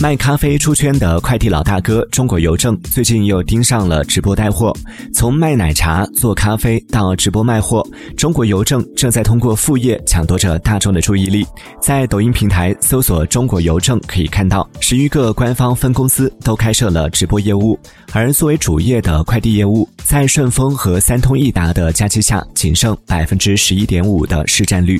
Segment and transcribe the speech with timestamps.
[0.00, 4.74] 卖咖啡出圈的快递老大哥中国邮政最近又盯上了直播带货。
[5.12, 7.86] 从卖奶茶、做咖啡到直播卖货，
[8.16, 11.46] 中国邮政正在通过副业抢夺着大众的注意力。
[11.82, 17.78] 在抖音平台搜索“中国邮政”，可以看到十余个官方分公司都开设了直播业务。
[18.12, 24.98] 而作为主业的快递业务，在顺丰和三通一达的夹击下，仅剩百分之十一点五的市占率。